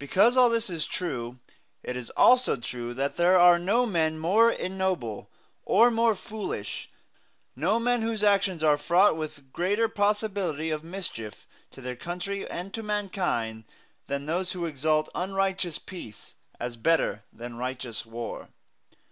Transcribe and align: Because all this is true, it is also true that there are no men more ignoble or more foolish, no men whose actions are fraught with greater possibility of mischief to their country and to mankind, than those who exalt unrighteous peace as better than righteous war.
Because 0.00 0.36
all 0.36 0.50
this 0.50 0.68
is 0.68 0.84
true, 0.84 1.38
it 1.84 1.96
is 1.96 2.10
also 2.16 2.56
true 2.56 2.92
that 2.94 3.14
there 3.14 3.38
are 3.38 3.56
no 3.56 3.86
men 3.86 4.18
more 4.18 4.50
ignoble 4.50 5.30
or 5.64 5.92
more 5.92 6.16
foolish, 6.16 6.90
no 7.54 7.78
men 7.78 8.02
whose 8.02 8.24
actions 8.24 8.64
are 8.64 8.76
fraught 8.76 9.16
with 9.16 9.52
greater 9.52 9.88
possibility 9.88 10.70
of 10.70 10.82
mischief 10.82 11.46
to 11.70 11.80
their 11.80 11.94
country 11.94 12.50
and 12.50 12.74
to 12.74 12.82
mankind, 12.82 13.62
than 14.08 14.26
those 14.26 14.50
who 14.50 14.66
exalt 14.66 15.08
unrighteous 15.14 15.78
peace 15.78 16.34
as 16.58 16.76
better 16.76 17.22
than 17.32 17.54
righteous 17.54 18.04
war. 18.04 18.48